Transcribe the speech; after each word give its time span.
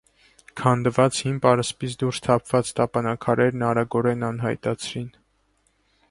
Քանդված 0.59 1.17
հին 1.25 1.35
պարսպից 1.41 1.97
դուրս 2.03 2.19
թափված 2.27 2.71
տապանաքարերն 2.79 3.65
արագորեն 3.67 4.25
անհայտացրին։ 4.31 5.13